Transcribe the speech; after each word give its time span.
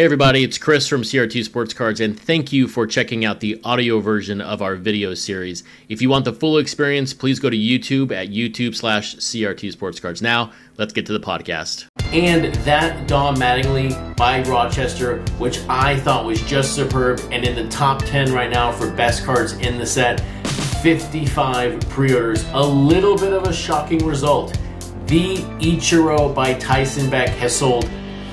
Hey 0.00 0.06
everybody, 0.06 0.42
it's 0.42 0.56
Chris 0.56 0.88
from 0.88 1.02
CRT 1.02 1.44
Sports 1.44 1.74
Cards, 1.74 2.00
and 2.00 2.18
thank 2.18 2.54
you 2.54 2.68
for 2.68 2.86
checking 2.86 3.26
out 3.26 3.40
the 3.40 3.60
audio 3.64 4.00
version 4.00 4.40
of 4.40 4.62
our 4.62 4.74
video 4.74 5.12
series. 5.12 5.62
If 5.90 6.00
you 6.00 6.08
want 6.08 6.24
the 6.24 6.32
full 6.32 6.56
experience, 6.56 7.12
please 7.12 7.38
go 7.38 7.50
to 7.50 7.56
YouTube 7.58 8.10
at 8.10 8.30
YouTube 8.30 8.74
slash 8.74 9.16
CRT 9.16 9.72
Sports 9.72 10.00
Cards. 10.00 10.22
Now, 10.22 10.52
let's 10.78 10.94
get 10.94 11.04
to 11.04 11.12
the 11.12 11.20
podcast. 11.20 11.86
And 12.14 12.54
that 12.64 13.08
Don 13.08 13.36
Mattingly 13.36 14.16
by 14.16 14.42
Rochester, 14.44 15.18
which 15.36 15.58
I 15.68 16.00
thought 16.00 16.24
was 16.24 16.40
just 16.44 16.74
superb 16.74 17.20
and 17.30 17.44
in 17.46 17.54
the 17.54 17.68
top 17.68 18.02
10 18.02 18.32
right 18.32 18.48
now 18.48 18.72
for 18.72 18.90
best 18.90 19.26
cards 19.26 19.52
in 19.58 19.76
the 19.76 19.84
set. 19.84 20.20
55 20.82 21.78
pre-orders. 21.90 22.46
A 22.54 22.66
little 22.66 23.18
bit 23.18 23.34
of 23.34 23.42
a 23.42 23.52
shocking 23.52 24.06
result. 24.06 24.58
The 25.08 25.36
Ichiro 25.60 26.34
by 26.34 26.54
Tyson 26.54 27.10
Beck 27.10 27.28
has 27.28 27.54
sold 27.54 27.84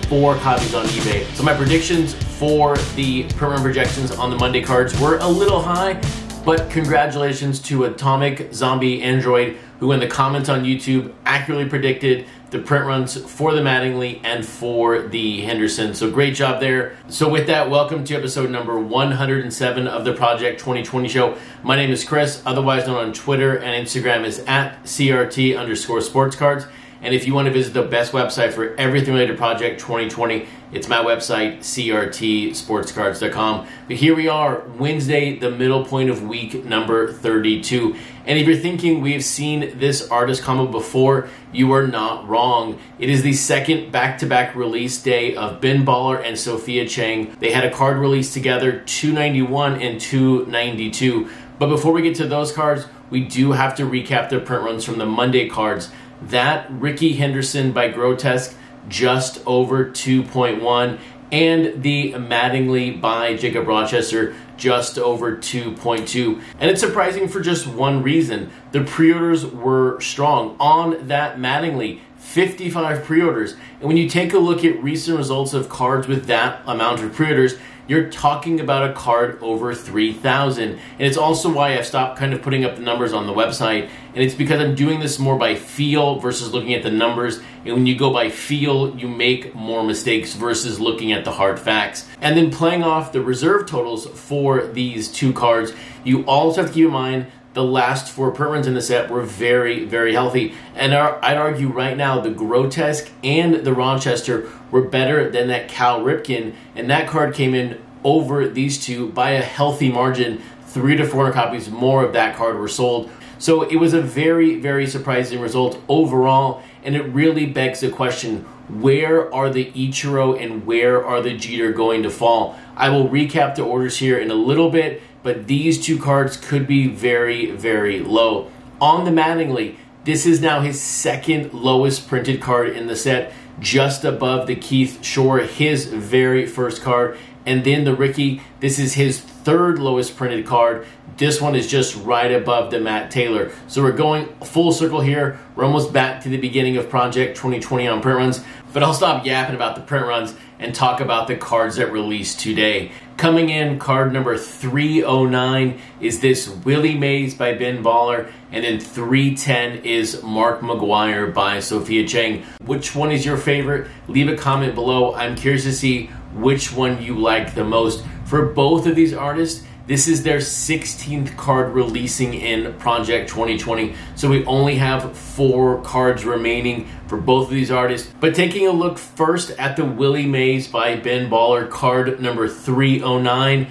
four 0.08 0.36
copies 0.36 0.74
on 0.74 0.86
eBay. 0.86 1.26
So 1.36 1.44
my 1.44 1.54
predictions 1.54 2.14
for 2.14 2.78
the 2.96 3.24
permanent 3.34 3.64
projections 3.64 4.12
on 4.12 4.30
the 4.30 4.38
Monday 4.38 4.62
cards 4.62 4.98
were 5.02 5.18
a 5.18 5.28
little 5.28 5.62
high, 5.62 6.02
but 6.46 6.70
congratulations 6.70 7.60
to 7.64 7.84
Atomic 7.84 8.54
Zombie 8.54 9.04
Android, 9.04 9.58
who 9.82 9.92
in 9.92 10.00
the 10.00 10.08
comments 10.08 10.48
on 10.48 10.64
YouTube 10.64 11.14
accurately 11.26 11.68
predicted 11.68 12.26
the 12.52 12.60
print 12.60 12.86
runs 12.86 13.22
for 13.30 13.54
the 13.54 13.60
Mattingly 13.60 14.22
and 14.24 14.46
for 14.46 15.02
the 15.02 15.42
Henderson. 15.42 15.94
So 15.94 16.10
great 16.10 16.36
job 16.36 16.62
there. 16.62 16.96
So 17.10 17.28
with 17.28 17.48
that, 17.48 17.70
welcome 17.70 18.06
to 18.06 18.16
episode 18.16 18.50
number 18.50 18.80
107 18.80 19.88
of 19.90 20.06
the 20.06 20.14
Project 20.14 20.62
2020 20.62 21.10
show. 21.10 21.38
My 21.64 21.76
name 21.76 21.92
is 21.92 22.06
Chris, 22.06 22.42
otherwise 22.46 22.88
known 22.88 23.08
on 23.08 23.12
Twitter 23.12 23.58
and 23.58 23.86
Instagram 23.86 24.24
is 24.24 24.40
at 24.48 24.82
CRT 24.84 25.60
underscore 25.60 26.00
sports 26.00 26.38
cards. 26.38 26.66
And 27.08 27.16
if 27.16 27.26
you 27.26 27.34
want 27.34 27.46
to 27.46 27.54
visit 27.54 27.74
the 27.74 27.84
best 27.84 28.12
website 28.12 28.52
for 28.52 28.76
everything 28.76 29.14
related 29.14 29.32
to 29.32 29.38
Project 29.38 29.80
2020, 29.80 30.46
it's 30.74 30.90
my 30.90 30.98
website, 30.98 31.60
crtsportscards.com. 31.60 33.68
But 33.88 33.96
here 33.96 34.14
we 34.14 34.28
are, 34.28 34.68
Wednesday, 34.78 35.40
the 35.40 35.50
middle 35.50 35.86
point 35.86 36.10
of 36.10 36.24
week 36.24 36.66
number 36.66 37.14
32. 37.14 37.96
And 38.26 38.38
if 38.38 38.46
you're 38.46 38.58
thinking 38.58 39.00
we've 39.00 39.24
seen 39.24 39.80
this 39.80 40.10
artist 40.10 40.44
combo 40.44 40.70
before, 40.70 41.30
you 41.54 41.72
are 41.72 41.88
not 41.88 42.28
wrong. 42.28 42.78
It 43.00 43.10
is 43.10 43.22
the 43.22 43.32
second 43.32 43.90
back 43.90 44.18
to 44.18 44.26
back 44.26 44.54
release 44.54 45.02
day 45.02 45.34
of 45.34 45.62
Ben 45.62 45.86
Baller 45.86 46.22
and 46.22 46.38
Sophia 46.38 46.86
Chang. 46.86 47.34
They 47.40 47.54
had 47.54 47.64
a 47.64 47.72
card 47.72 48.00
release 48.00 48.34
together, 48.34 48.82
291 48.82 49.82
and 49.82 50.02
292. 50.02 51.30
But 51.58 51.68
before 51.68 51.94
we 51.94 52.02
get 52.02 52.18
to 52.18 52.28
those 52.28 52.52
cards, 52.52 52.86
we 53.10 53.22
do 53.22 53.54
have 53.54 53.76
to 53.76 53.84
recap 53.84 54.28
the 54.28 54.42
print 54.42 54.64
runs 54.64 54.84
from 54.84 54.98
the 54.98 55.06
Monday 55.06 55.48
cards. 55.48 55.90
That 56.22 56.70
Rickey 56.72 57.14
Henderson 57.14 57.72
by 57.72 57.90
Grotesk 57.92 58.56
just 58.88 59.42
over 59.46 59.86
2.1 59.86 61.00
and 61.32 61.84
the 61.84 62.14
Mattingly 62.14 63.00
by 63.00 63.36
Jacob 63.36 63.68
Rochester 63.68 64.34
just 64.56 64.98
over 64.98 65.36
2.2. 65.36 66.42
And 66.60 66.72
it's 66.72 66.80
surprising 66.82 67.28
for 67.28 67.42
just 67.42 67.68
one 67.68 68.02
reason. 68.02 68.52
The 68.72 68.84
pre-orders 68.84 69.46
were 69.46 70.00
strong 70.02 70.56
on 70.60 71.08
that 71.08 71.38
Mattingly. 71.38 72.00
55 72.18 73.06
pre-orders. 73.06 73.56
And 73.80 73.88
when 73.88 73.96
you 73.96 74.10
take 74.10 74.34
a 74.34 74.38
look 74.38 74.66
at 74.66 74.84
recent 74.84 75.18
results 75.18 75.54
of 75.54 75.70
cards 75.70 76.08
with 76.08 76.26
that 76.26 76.62
amount 76.68 77.02
of 77.02 77.14
pre-orders, 77.14 77.56
you're 77.88 78.10
talking 78.10 78.60
about 78.60 78.90
a 78.90 78.94
card 78.94 79.42
over 79.42 79.74
3,000. 79.74 80.72
And 80.72 80.80
it's 81.00 81.16
also 81.16 81.50
why 81.52 81.78
I've 81.78 81.86
stopped 81.86 82.20
kind 82.20 82.34
of 82.34 82.42
putting 82.42 82.66
up 82.66 82.76
the 82.76 82.82
numbers 82.82 83.14
on 83.14 83.28
the 83.28 83.34
website. 83.34 83.90
And 84.18 84.26
it's 84.26 84.34
because 84.34 84.60
I'm 84.60 84.74
doing 84.74 85.00
this 85.00 85.20
more 85.20 85.38
by 85.38 85.54
feel 85.54 86.18
versus 86.18 86.52
looking 86.52 86.74
at 86.74 86.82
the 86.82 86.90
numbers. 86.90 87.40
And 87.64 87.76
when 87.76 87.86
you 87.86 87.96
go 87.96 88.12
by 88.12 88.32
feel, 88.32 88.98
you 88.98 89.08
make 89.08 89.54
more 89.54 89.84
mistakes 89.84 90.34
versus 90.34 90.80
looking 90.80 91.12
at 91.12 91.24
the 91.24 91.34
hard 91.34 91.60
facts. 91.60 92.08
And 92.20 92.36
then 92.36 92.50
playing 92.50 92.82
off 92.82 93.12
the 93.12 93.22
reserve 93.22 93.68
totals 93.68 94.08
for 94.08 94.66
these 94.66 95.08
two 95.08 95.34
cards, 95.34 95.72
you 96.04 96.26
also 96.26 96.62
have 96.62 96.72
to 96.72 96.74
keep 96.74 96.86
in 96.88 96.94
mind 96.94 97.28
the 97.54 97.64
last 97.64 98.12
four 98.12 98.34
permanents 98.34 98.66
in 98.66 98.74
the 98.74 98.82
set 98.82 99.12
were 99.12 99.22
very, 99.22 99.86
very 99.86 100.14
healthy. 100.14 100.56
And 100.74 100.96
I'd 100.96 101.38
argue 101.38 101.68
right 101.68 101.96
now 101.96 102.20
the 102.20 102.32
Grotesk 102.32 103.12
and 103.24 103.54
the 103.54 103.74
Rochester 103.74 104.50
were 104.72 104.82
better 104.82 105.30
than 105.30 105.48
that 105.50 105.70
Cal 105.70 106.02
Ripken. 106.02 106.56
And 106.76 106.90
that 106.90 107.08
card 107.08 107.36
came 107.36 107.54
in 107.54 107.80
over 108.04 108.48
these 108.48 108.84
two 108.84 109.12
by 109.12 109.34
a 109.34 109.44
healthy 109.44 109.92
margin. 109.92 110.42
Three 110.66 110.96
to 110.96 111.06
400 111.06 111.34
copies 111.34 111.70
more 111.70 112.04
of 112.04 112.14
that 112.14 112.36
card 112.36 112.58
were 112.58 112.68
sold. 112.68 113.12
So 113.40 113.64
it 113.64 113.76
was 113.78 113.94
a 113.94 114.02
very, 114.02 114.60
very 114.60 114.88
surprising 114.88 115.40
result 115.40 115.82
overall. 115.88 116.64
And 116.84 116.96
it 116.96 117.04
really 117.04 117.46
begs 117.46 117.82
the 117.82 117.90
question 117.90 118.46
where 118.68 119.34
are 119.34 119.50
the 119.50 119.72
Ichiro 119.72 120.42
and 120.42 120.66
where 120.66 121.06
are 121.06 121.22
the 121.22 121.38
Jeter 121.38 121.72
going 121.72 122.04
to 122.04 122.10
fall? 122.10 122.60
I 122.76 122.90
will 122.90 123.08
recap 123.08 123.56
the 123.56 123.64
orders 123.64 123.98
here 123.98 124.18
in 124.18 124.30
a 124.30 124.36
little 124.36 124.70
bit 124.70 125.02
but 125.28 125.48
these 125.48 125.84
two 125.86 126.00
cards 126.00 126.38
could 126.38 126.66
be 126.66 126.88
very, 126.88 127.52
very 127.52 128.00
low. 128.00 128.50
On 128.80 129.04
the 129.04 129.12
Mattingly, 129.12 129.76
this 130.06 130.26
is 130.26 130.40
now 130.40 130.62
his 130.62 130.80
second 130.80 131.54
lowest 131.54 132.08
printed 132.08 132.40
card 132.40 132.70
in 132.70 132.88
the 132.88 132.96
set, 132.96 133.34
just 133.60 134.06
above 134.06 134.48
the 134.48 134.56
Keith 134.56 135.04
Shore, 135.04 135.40
his 135.40 135.88
very 135.88 136.46
first 136.46 136.82
card. 136.82 137.18
And 137.46 137.66
then 137.66 137.84
the 137.84 137.94
Rickey, 137.94 138.42
this 138.62 138.80
is 138.80 138.94
his 138.94 139.20
third 139.20 139.80
lowest 139.80 140.16
printed 140.16 140.46
card. 140.46 140.88
This 141.18 141.42
one 141.42 141.56
is 141.56 141.66
just 141.66 141.96
right 141.96 142.32
above 142.32 142.70
the 142.70 142.80
Matt 142.80 143.10
Taylor. 143.10 143.52
So 143.68 143.82
we're 143.82 143.92
going 143.92 144.28
full 144.44 144.72
circle 144.72 145.02
here. 145.02 145.40
We're 145.56 145.66
almost 145.66 145.92
back 145.92 146.22
to 146.22 146.30
the 146.30 146.38
beginning 146.38 146.78
of 146.78 146.92
Project 146.92 147.36
2020 147.38 147.88
on 147.88 148.02
print 148.02 148.20
runs. 148.20 148.44
But 148.72 148.84
I'll 148.84 148.94
stop 148.94 149.26
yapping 149.26 149.56
about 149.56 149.76
the 149.76 149.82
print 149.82 150.06
runs 150.06 150.36
and 150.60 150.76
talk 150.76 151.02
about 151.02 151.28
the 151.28 151.36
cards 151.36 151.78
that 151.78 151.92
released 151.92 152.40
today. 152.40 152.92
Coming 153.18 153.50
in, 153.50 153.80
card 153.80 154.14
number 154.14 154.38
309 154.38 155.80
is 156.00 156.20
this 156.20 156.48
Willie 156.48 156.96
Mays 156.96 157.34
by 157.34 157.54
Ben 157.54 157.84
Baller, 157.84 158.32
and 158.52 158.64
then 158.64 158.80
310 158.80 159.86
is 159.86 160.22
Mark 160.22 160.62
McGwire 160.62 161.34
by 161.34 161.60
Sophia 161.62 162.08
Chang. 162.08 162.44
Which 162.64 162.96
one 162.96 163.12
is 163.12 163.26
your 163.26 163.38
favorite? 163.38 163.90
Leave 164.08 164.30
a 164.30 164.36
comment 164.36 164.76
below. 164.76 165.16
I'm 165.16 165.36
curious 165.36 165.64
to 165.64 165.74
see 165.74 166.12
which 166.34 166.72
one 166.72 167.02
you 167.02 167.18
like 167.18 167.56
the 167.56 167.64
most. 167.64 168.04
For 168.26 168.46
both 168.46 168.86
of 168.86 168.96
these 168.96 169.16
artists, 169.16 169.64
this 169.88 170.10
is 170.10 170.22
their 170.24 170.40
16th 170.40 171.38
card 171.38 171.74
releasing 171.74 172.34
in 172.34 172.74
Project 172.74 173.30
2020. 173.30 173.96
So 174.16 174.30
we 174.30 174.44
only 174.46 174.76
have 174.76 175.18
four 175.18 175.82
cards 175.82 176.26
remaining 176.26 176.90
for 177.08 177.18
both 177.18 177.46
of 177.46 177.54
these 177.54 177.72
artists. 177.72 178.14
But 178.20 178.36
taking 178.36 178.68
a 178.68 178.72
look 178.72 178.98
first 178.98 179.52
at 179.52 179.78
the 179.78 179.86
Willie 179.86 180.28
Mays 180.28 180.68
by 180.68 180.98
Ben 180.98 181.30
Baller 181.30 181.70
card 181.70 182.20
number 182.20 182.50
309, 182.50 183.68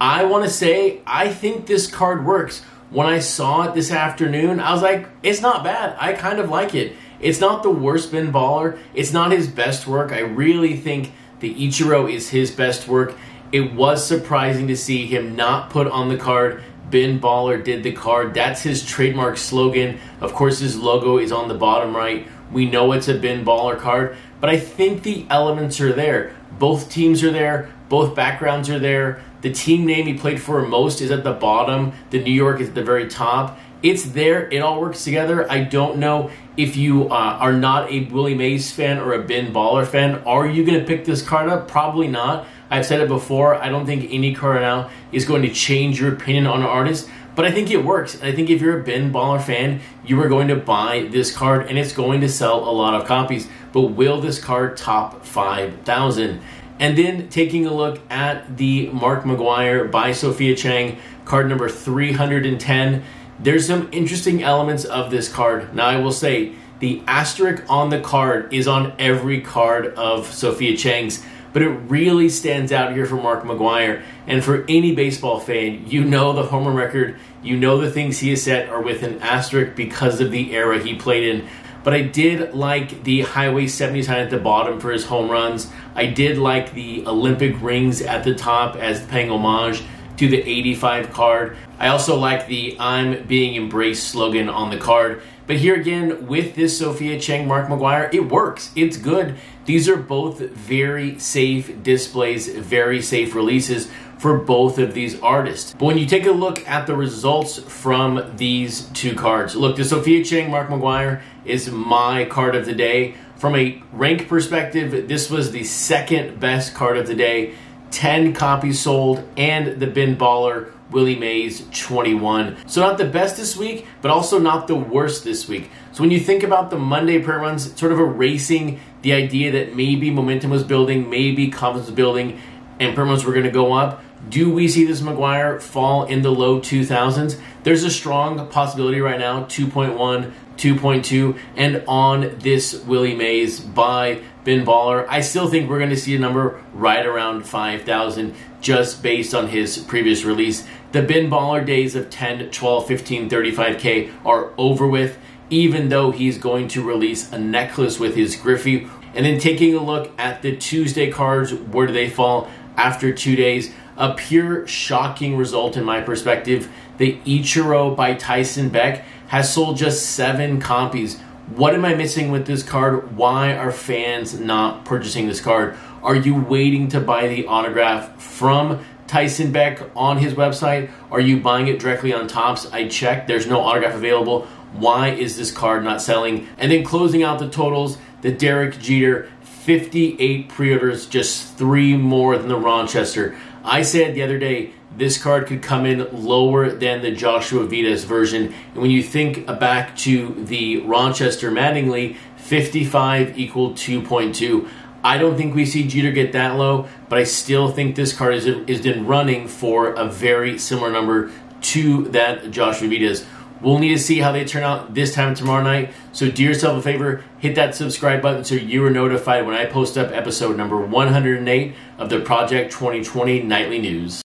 I 0.00 0.24
want 0.24 0.42
to 0.44 0.50
say 0.50 1.02
I 1.06 1.28
think 1.28 1.66
this 1.66 1.86
card 1.86 2.26
works. 2.26 2.64
When 2.90 3.06
I 3.06 3.20
saw 3.20 3.68
it 3.68 3.74
this 3.74 3.92
afternoon, 3.92 4.58
I 4.58 4.72
was 4.72 4.82
like, 4.82 5.06
it's 5.22 5.40
not 5.40 5.62
bad. 5.62 5.96
I 6.00 6.14
kind 6.14 6.40
of 6.40 6.50
like 6.50 6.74
it. 6.74 6.96
It's 7.20 7.38
not 7.38 7.62
the 7.62 7.70
worst 7.70 8.10
Ben 8.10 8.32
Baller. 8.32 8.76
It's 8.92 9.12
not 9.12 9.30
his 9.30 9.46
best 9.46 9.86
work. 9.86 10.10
I 10.10 10.18
really 10.18 10.76
think 10.76 11.12
the 11.38 11.54
Ichiro 11.54 12.12
is 12.12 12.30
his 12.30 12.50
best 12.50 12.88
work. 12.88 13.14
It 13.52 13.74
was 13.74 14.06
surprising 14.06 14.68
to 14.68 14.76
see 14.76 15.06
him 15.06 15.34
not 15.34 15.70
put 15.70 15.88
on 15.88 16.08
the 16.08 16.16
card. 16.16 16.62
Ben 16.88 17.20
Baller 17.20 17.62
did 17.62 17.82
the 17.82 17.92
card. 17.92 18.34
That's 18.34 18.62
his 18.62 18.84
trademark 18.84 19.36
slogan. 19.36 19.98
Of 20.20 20.34
course, 20.34 20.60
his 20.60 20.76
logo 20.76 21.18
is 21.18 21.32
on 21.32 21.48
the 21.48 21.54
bottom 21.54 21.96
right. 21.96 22.28
We 22.52 22.66
know 22.66 22.92
it's 22.92 23.08
a 23.08 23.18
Ben 23.18 23.44
Baller 23.44 23.78
card, 23.78 24.16
but 24.40 24.50
I 24.50 24.58
think 24.58 25.02
the 25.02 25.26
elements 25.30 25.80
are 25.80 25.92
there. 25.92 26.34
Both 26.58 26.90
teams 26.90 27.22
are 27.22 27.30
there, 27.30 27.70
both 27.88 28.14
backgrounds 28.14 28.68
are 28.68 28.78
there. 28.78 29.22
The 29.40 29.52
team 29.52 29.86
name 29.86 30.06
he 30.06 30.14
played 30.14 30.42
for 30.42 30.60
most 30.66 31.00
is 31.00 31.10
at 31.10 31.24
the 31.24 31.32
bottom, 31.32 31.92
the 32.10 32.22
New 32.22 32.32
York 32.32 32.60
is 32.60 32.68
at 32.68 32.74
the 32.74 32.82
very 32.82 33.08
top. 33.08 33.58
It's 33.82 34.04
there, 34.04 34.48
it 34.50 34.58
all 34.58 34.80
works 34.80 35.04
together. 35.04 35.50
I 35.50 35.64
don't 35.64 35.98
know 35.98 36.30
if 36.56 36.76
you 36.76 37.04
uh, 37.04 37.38
are 37.40 37.54
not 37.54 37.90
a 37.90 38.04
Willie 38.06 38.34
Mays 38.34 38.70
fan 38.70 38.98
or 38.98 39.14
a 39.14 39.22
Ben 39.22 39.54
Baller 39.54 39.86
fan. 39.86 40.16
Are 40.26 40.46
you 40.46 40.64
going 40.64 40.78
to 40.78 40.84
pick 40.84 41.04
this 41.04 41.22
card 41.22 41.48
up? 41.48 41.68
Probably 41.68 42.08
not. 42.08 42.46
I've 42.70 42.86
said 42.86 43.00
it 43.00 43.08
before. 43.08 43.56
I 43.56 43.68
don't 43.68 43.84
think 43.84 44.06
any 44.10 44.34
card 44.34 44.62
now 44.62 44.90
is 45.10 45.24
going 45.24 45.42
to 45.42 45.50
change 45.50 46.00
your 46.00 46.12
opinion 46.12 46.46
on 46.46 46.60
an 46.60 46.66
artist, 46.66 47.10
but 47.34 47.44
I 47.44 47.50
think 47.50 47.70
it 47.70 47.84
works. 47.84 48.22
I 48.22 48.32
think 48.32 48.48
if 48.48 48.60
you're 48.60 48.80
a 48.80 48.82
Ben 48.82 49.12
Baller 49.12 49.42
fan, 49.42 49.80
you 50.04 50.20
are 50.20 50.28
going 50.28 50.48
to 50.48 50.56
buy 50.56 51.08
this 51.10 51.34
card 51.34 51.66
and 51.66 51.78
it's 51.78 51.92
going 51.92 52.20
to 52.20 52.28
sell 52.28 52.68
a 52.68 52.70
lot 52.70 52.94
of 52.94 53.06
copies. 53.06 53.48
But 53.72 53.82
will 53.82 54.20
this 54.20 54.38
card 54.38 54.76
top 54.76 55.24
5,000? 55.24 56.40
And 56.78 56.96
then 56.96 57.28
taking 57.28 57.66
a 57.66 57.74
look 57.74 58.00
at 58.08 58.56
the 58.56 58.88
Mark 58.88 59.24
McGwire 59.24 59.90
by 59.90 60.12
Sophia 60.12 60.56
Chang, 60.56 60.98
card 61.24 61.48
number 61.48 61.68
310. 61.68 63.02
There's 63.38 63.66
some 63.66 63.88
interesting 63.92 64.42
elements 64.42 64.84
of 64.84 65.10
this 65.10 65.30
card. 65.30 65.74
Now, 65.74 65.86
I 65.86 65.96
will 65.96 66.12
say 66.12 66.54
the 66.78 67.02
asterisk 67.06 67.62
on 67.68 67.90
the 67.90 68.00
card 68.00 68.52
is 68.52 68.66
on 68.66 68.94
every 68.98 69.40
card 69.40 69.94
of 69.94 70.32
Sophia 70.32 70.76
Chang's 70.76 71.22
but 71.52 71.62
it 71.62 71.68
really 71.68 72.28
stands 72.28 72.72
out 72.72 72.92
here 72.92 73.06
for 73.06 73.16
Mark 73.16 73.44
McGwire. 73.44 74.02
And 74.26 74.44
for 74.44 74.64
any 74.68 74.94
baseball 74.94 75.40
fan, 75.40 75.86
you 75.86 76.04
know 76.04 76.32
the 76.32 76.44
home 76.44 76.66
run 76.66 76.76
record, 76.76 77.18
you 77.42 77.56
know 77.56 77.78
the 77.78 77.90
things 77.90 78.18
he 78.18 78.30
has 78.30 78.42
set 78.42 78.68
are 78.68 78.80
with 78.80 79.02
an 79.02 79.20
asterisk 79.20 79.74
because 79.74 80.20
of 80.20 80.30
the 80.30 80.54
era 80.54 80.78
he 80.80 80.94
played 80.94 81.24
in. 81.24 81.48
But 81.82 81.94
I 81.94 82.02
did 82.02 82.54
like 82.54 83.04
the 83.04 83.22
Highway 83.22 83.66
70 83.66 84.02
sign 84.02 84.18
at 84.18 84.30
the 84.30 84.38
bottom 84.38 84.80
for 84.80 84.90
his 84.90 85.06
home 85.06 85.30
runs. 85.30 85.70
I 85.94 86.06
did 86.06 86.36
like 86.36 86.74
the 86.74 87.06
Olympic 87.06 87.60
rings 87.62 88.02
at 88.02 88.24
the 88.24 88.34
top 88.34 88.76
as 88.76 89.04
paying 89.06 89.30
homage 89.30 89.82
to 90.18 90.28
the 90.28 90.38
85 90.38 91.12
card. 91.12 91.56
I 91.78 91.88
also 91.88 92.16
like 92.16 92.46
the 92.46 92.76
I'm 92.78 93.26
being 93.26 93.56
embraced 93.56 94.08
slogan 94.08 94.50
on 94.50 94.68
the 94.68 94.76
card. 94.76 95.22
But 95.50 95.58
here 95.58 95.74
again, 95.74 96.28
with 96.28 96.54
this 96.54 96.78
Sophia 96.78 97.18
Chang 97.18 97.48
Mark 97.48 97.66
McGwire, 97.66 98.14
it 98.14 98.30
works. 98.30 98.70
It's 98.76 98.96
good. 98.96 99.34
These 99.64 99.88
are 99.88 99.96
both 99.96 100.38
very 100.38 101.18
safe 101.18 101.82
displays, 101.82 102.46
very 102.46 103.02
safe 103.02 103.34
releases 103.34 103.90
for 104.16 104.38
both 104.38 104.78
of 104.78 104.94
these 104.94 105.20
artists. 105.20 105.72
But 105.72 105.86
when 105.86 105.98
you 105.98 106.06
take 106.06 106.26
a 106.26 106.30
look 106.30 106.64
at 106.68 106.86
the 106.86 106.94
results 106.94 107.58
from 107.58 108.36
these 108.36 108.82
two 108.90 109.16
cards, 109.16 109.56
look, 109.56 109.74
the 109.74 109.82
Sophia 109.82 110.22
Chang 110.22 110.52
Mark 110.52 110.68
McGwire 110.68 111.20
is 111.44 111.68
my 111.68 112.26
card 112.26 112.54
of 112.54 112.64
the 112.64 112.74
day. 112.76 113.16
From 113.34 113.56
a 113.56 113.82
rank 113.90 114.28
perspective, 114.28 115.08
this 115.08 115.30
was 115.30 115.50
the 115.50 115.64
second 115.64 116.38
best 116.38 116.76
card 116.76 116.96
of 116.96 117.08
the 117.08 117.16
day. 117.16 117.54
10 117.90 118.32
copies 118.32 118.80
sold, 118.80 119.22
and 119.36 119.80
the 119.80 119.86
Ben 119.86 120.16
Baller 120.16 120.72
Willie 120.90 121.18
Mays 121.18 121.66
21. 121.72 122.56
So 122.66 122.80
not 122.80 122.98
the 122.98 123.04
best 123.04 123.36
this 123.36 123.56
week, 123.56 123.86
but 124.02 124.10
also 124.10 124.38
not 124.38 124.66
the 124.66 124.74
worst 124.74 125.24
this 125.24 125.48
week. 125.48 125.70
So 125.92 126.02
when 126.02 126.10
you 126.10 126.20
think 126.20 126.42
about 126.42 126.70
the 126.70 126.78
Monday 126.78 127.20
prayer 127.20 127.38
runs, 127.38 127.78
sort 127.78 127.92
of 127.92 127.98
erasing 127.98 128.80
the 129.02 129.12
idea 129.12 129.52
that 129.52 129.74
maybe 129.74 130.10
momentum 130.10 130.50
was 130.50 130.64
building, 130.64 131.08
maybe 131.08 131.48
confidence 131.48 131.88
was 131.88 131.94
building, 131.94 132.40
and 132.80 132.96
runs 132.98 133.24
were 133.24 133.32
going 133.32 133.44
to 133.44 133.50
go 133.50 133.72
up. 133.72 134.02
Do 134.28 134.52
we 134.52 134.68
see 134.68 134.84
this 134.84 135.00
McGwire 135.00 135.60
fall 135.60 136.04
in 136.04 136.22
the 136.22 136.30
low 136.30 136.60
2000s? 136.60 137.38
There's 137.62 137.84
a 137.84 137.90
strong 137.90 138.48
possibility 138.48 139.00
right 139.00 139.18
now, 139.18 139.44
2.1, 139.44 140.32
2.2, 140.56 141.38
and 141.56 141.84
on 141.86 142.38
this 142.38 142.74
Willie 142.84 143.14
Mays 143.14 143.60
by 143.60 144.22
Ben 144.44 144.64
Baller. 144.64 145.06
I 145.08 145.20
still 145.20 145.48
think 145.48 145.68
we're 145.68 145.78
going 145.78 145.90
to 145.90 145.96
see 145.96 146.14
a 146.16 146.18
number 146.18 146.62
right 146.74 147.04
around 147.04 147.46
5,000 147.46 148.34
just 148.60 149.02
based 149.02 149.34
on 149.34 149.48
his 149.48 149.78
previous 149.78 150.24
release. 150.24 150.66
The 150.92 151.02
Ben 151.02 151.30
Baller 151.30 151.64
days 151.64 151.94
of 151.94 152.10
10, 152.10 152.50
12, 152.50 152.86
15, 152.86 153.30
35K 153.30 154.12
are 154.24 154.52
over 154.58 154.86
with, 154.86 155.18
even 155.48 155.88
though 155.88 156.10
he's 156.10 156.38
going 156.38 156.68
to 156.68 156.82
release 156.82 157.32
a 157.32 157.38
necklace 157.38 157.98
with 157.98 158.16
his 158.16 158.36
Griffey. 158.36 158.88
And 159.14 159.26
then 159.26 159.40
taking 159.40 159.74
a 159.74 159.82
look 159.82 160.12
at 160.18 160.42
the 160.42 160.56
Tuesday 160.56 161.10
cards, 161.10 161.52
where 161.52 161.86
do 161.86 161.92
they 161.92 162.08
fall 162.08 162.50
after 162.80 163.12
two 163.12 163.36
days? 163.36 163.72
A 163.98 164.14
pure 164.14 164.66
shocking 164.66 165.36
result 165.36 165.76
in 165.76 165.84
my 165.84 166.00
perspective. 166.00 166.70
The 166.96 167.18
Ichiro 167.26 167.94
by 167.94 168.14
Tyson 168.14 168.70
Beck 168.70 169.04
has 169.28 169.52
sold 169.52 169.76
just 169.76 170.06
seven 170.06 170.60
copies. 170.60 171.20
What 171.56 171.74
am 171.74 171.84
I 171.84 171.94
missing 171.94 172.30
with 172.30 172.46
this 172.46 172.62
card? 172.62 173.14
Why 173.16 173.54
are 173.54 173.70
fans 173.70 174.40
not 174.40 174.86
purchasing 174.86 175.28
this 175.28 175.42
card? 175.42 175.76
Are 176.02 176.16
you 176.16 176.34
waiting 176.34 176.88
to 176.88 177.00
buy 177.00 177.28
the 177.28 177.46
autograph 177.46 178.18
from 178.20 178.82
Tyson 179.06 179.52
Beck 179.52 179.82
on 179.94 180.16
his 180.16 180.32
website? 180.32 180.90
Are 181.10 181.20
you 181.20 181.38
buying 181.38 181.68
it 181.68 181.80
directly 181.80 182.14
on 182.14 182.28
Topps? 182.28 182.66
I 182.72 182.88
checked, 182.88 183.28
there's 183.28 183.46
no 183.46 183.60
autograph 183.60 183.94
available. 183.94 184.46
Why 184.72 185.10
is 185.10 185.36
this 185.36 185.52
card 185.52 185.84
not 185.84 186.00
selling? 186.00 186.48
And 186.56 186.72
then 186.72 186.82
closing 186.82 187.22
out 187.22 187.40
the 187.40 187.50
totals, 187.50 187.98
the 188.22 188.32
Derek 188.32 188.78
Jeter 188.78 189.28
58 189.60 190.48
pre 190.48 190.72
orders, 190.72 191.06
just 191.06 191.56
three 191.56 191.96
more 191.96 192.38
than 192.38 192.48
the 192.48 192.56
Rochester. 192.56 193.36
I 193.62 193.82
said 193.82 194.14
the 194.14 194.22
other 194.22 194.38
day 194.38 194.72
this 194.96 195.22
card 195.22 195.46
could 195.46 195.62
come 195.62 195.84
in 195.84 196.08
lower 196.12 196.70
than 196.70 197.02
the 197.02 197.10
Joshua 197.10 197.66
Vides 197.66 198.04
version. 198.04 198.54
And 198.72 198.76
when 198.76 198.90
you 198.90 199.02
think 199.02 199.46
back 199.46 199.96
to 199.98 200.34
the 200.44 200.78
Rochester 200.78 201.50
Mattingly, 201.50 202.16
55 202.36 203.38
equal 203.38 203.72
2.2. 203.72 204.68
I 205.04 205.18
don't 205.18 205.36
think 205.36 205.54
we 205.54 205.66
see 205.66 205.86
Jeter 205.86 206.10
get 206.10 206.32
that 206.32 206.56
low, 206.56 206.88
but 207.08 207.18
I 207.18 207.24
still 207.24 207.70
think 207.70 207.96
this 207.96 208.14
card 208.14 208.34
is, 208.34 208.46
is 208.46 208.84
in 208.84 209.06
running 209.06 209.46
for 209.46 209.92
a 209.92 210.06
very 210.06 210.58
similar 210.58 210.90
number 210.90 211.30
to 211.62 212.04
that 212.08 212.50
Joshua 212.50 212.88
Vides. 212.88 213.26
We'll 213.62 213.78
need 213.78 213.90
to 213.90 213.98
see 213.98 214.20
how 214.20 214.32
they 214.32 214.44
turn 214.44 214.62
out 214.62 214.94
this 214.94 215.14
time 215.14 215.34
tomorrow 215.34 215.62
night. 215.62 215.92
So 216.12 216.30
do 216.30 216.42
yourself 216.42 216.78
a 216.78 216.82
favor, 216.82 217.24
hit 217.38 217.54
that 217.56 217.74
subscribe 217.74 218.22
button 218.22 218.44
so 218.44 218.54
you 218.54 218.84
are 218.84 218.90
notified 218.90 219.46
when 219.46 219.54
I 219.54 219.66
post 219.66 219.98
up 219.98 220.10
episode 220.12 220.56
number 220.56 220.80
108 220.80 221.74
of 221.98 222.08
the 222.08 222.20
Project 222.20 222.72
2020 222.72 223.42
Nightly 223.42 223.78
News. 223.78 224.18